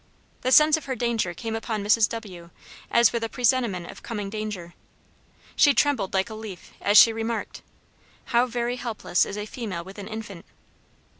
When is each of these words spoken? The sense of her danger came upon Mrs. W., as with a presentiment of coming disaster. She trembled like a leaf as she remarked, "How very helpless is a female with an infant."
The 0.41 0.51
sense 0.51 0.77
of 0.77 0.85
her 0.85 0.95
danger 0.95 1.35
came 1.35 1.55
upon 1.55 1.83
Mrs. 1.83 2.09
W., 2.09 2.49
as 2.89 3.13
with 3.13 3.23
a 3.23 3.29
presentiment 3.29 3.85
of 3.85 4.01
coming 4.01 4.31
disaster. 4.31 4.73
She 5.55 5.75
trembled 5.75 6.15
like 6.15 6.31
a 6.31 6.33
leaf 6.33 6.71
as 6.81 6.97
she 6.97 7.13
remarked, 7.13 7.61
"How 8.25 8.47
very 8.47 8.77
helpless 8.77 9.27
is 9.27 9.37
a 9.37 9.45
female 9.45 9.83
with 9.83 9.99
an 9.99 10.07
infant." 10.07 10.43